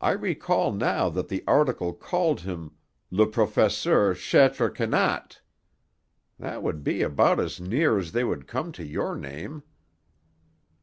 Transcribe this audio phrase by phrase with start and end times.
[0.00, 2.72] I recall now that the article called him
[3.10, 5.42] 'le Professeur Chêtre Kennat.'
[6.38, 9.64] That would be about as near as they would come to your name."